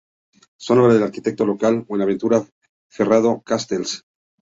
[0.57, 2.43] Son obra del arquitecto local Buenaventura
[2.89, 4.03] Ferrando Castells.